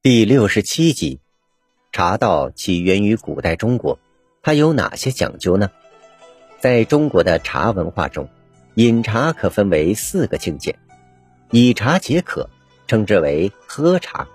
[0.00, 1.18] 第六十七集，
[1.90, 3.98] 茶道起源于古代中国，
[4.42, 5.70] 它有哪些讲究呢？
[6.60, 8.28] 在中国的茶文化中，
[8.76, 10.78] 饮茶可分为四个境界：
[11.50, 12.48] 以茶解渴，
[12.86, 14.28] 称之为喝茶；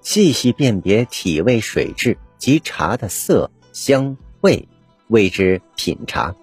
[0.00, 4.66] 细细辨别体味水质及茶的色香味，
[5.08, 6.34] 谓之品茶；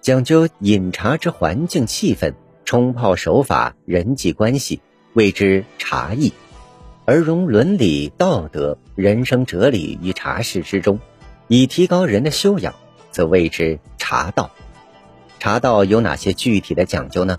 [0.00, 2.34] 讲究饮茶之环境气氛、
[2.64, 4.80] 冲泡手法、人际关系，
[5.12, 6.32] 谓之茶艺。
[7.06, 11.00] 而融伦理道德、人生哲理于茶事之中，
[11.48, 12.74] 以提高人的修养，
[13.10, 14.50] 则谓之茶道。
[15.38, 17.38] 茶道有哪些具体的讲究呢？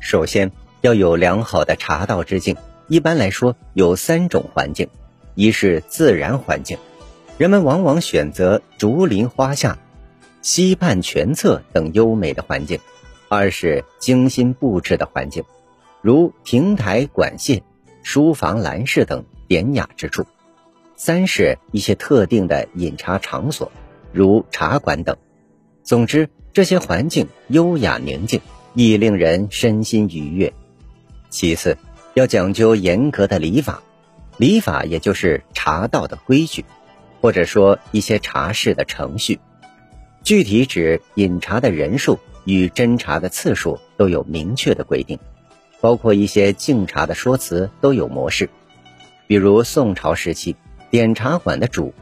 [0.00, 2.56] 首先要有良好的茶道之境。
[2.88, 4.88] 一般来说，有三种环境：
[5.34, 6.76] 一是自然环境，
[7.38, 9.78] 人们往往选择竹林花下、
[10.42, 12.78] 溪畔泉侧等优美的环境；
[13.30, 15.44] 二是精心布置的环境，
[16.02, 17.62] 如亭台馆榭。
[18.02, 20.24] 书房、兰室等典雅之处；
[20.96, 23.70] 三是一些特定的饮茶场所，
[24.12, 25.16] 如茶馆等。
[25.82, 28.40] 总之，这些环境优雅宁静，
[28.74, 30.52] 亦令人身心愉悦。
[31.28, 31.76] 其次，
[32.14, 33.82] 要讲究严格的礼法，
[34.36, 36.64] 礼法也就是茶道的规矩，
[37.20, 39.38] 或者说一些茶事的程序。
[40.22, 45.18] 具体指饮茶的人数与斟茶的次数都有明确的规定。
[45.80, 48.50] 包括一些敬茶的说辞都有模式，
[49.26, 50.56] 比如宋朝时期
[50.90, 51.94] 点茶馆的主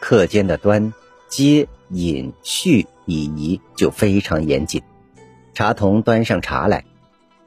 [0.00, 0.92] 客间的端
[1.28, 4.82] 接饮续礼仪就非常严谨。
[5.54, 6.84] 茶童端上茶来，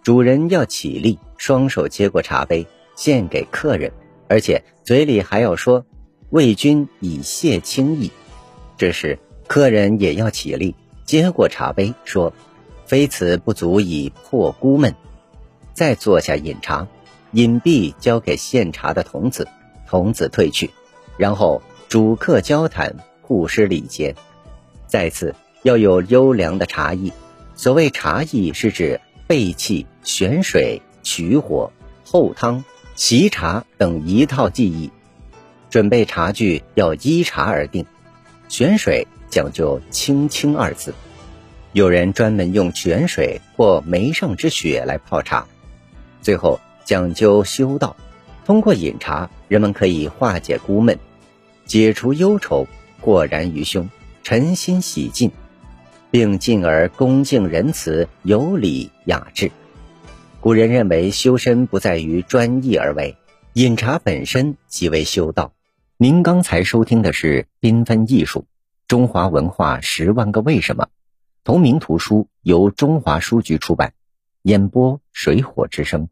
[0.03, 3.91] 主人要起立，双手接过茶杯献给客人，
[4.27, 5.85] 而且嘴里还要说
[6.29, 8.11] “为君以谢清意”。
[8.77, 12.31] 这时客人也要起立，接过茶杯说
[12.85, 14.93] ：“非此不足以破孤闷。”
[15.75, 16.87] 再坐下饮茶，
[17.31, 19.45] 饮毕交给献茶的童子，
[19.85, 20.71] 童子退去，
[21.17, 24.15] 然后主客交谈，互施礼节。
[24.87, 27.11] 再次要有优良的茶艺，
[27.55, 31.73] 所谓茶艺是指备气、选水、取火、
[32.05, 32.63] 候汤、
[32.95, 34.89] 习茶等一套技艺。
[35.69, 37.85] 准备茶具要依茶而定，
[38.47, 40.93] 选水讲究清清二字，
[41.73, 45.45] 有人专门用泉水或梅上之雪来泡茶。
[46.25, 47.95] 最后讲究修道，
[48.45, 50.97] 通过饮茶，人们可以化解孤闷，
[51.67, 52.65] 解除忧愁，
[52.99, 53.87] 豁然于胸，
[54.23, 55.31] 诚心洗净，
[56.09, 59.51] 并进而恭敬仁慈、有礼雅致。
[60.39, 63.15] 古人认为修身不在于专一而为，
[63.53, 65.53] 饮茶本身即为修道。
[65.97, 68.45] 您刚才收听的是《缤纷艺术：
[68.87, 70.85] 中华文化十万个为什么》，
[71.43, 73.93] 同名图书由中华书局出版，
[74.41, 76.09] 演播水火之声。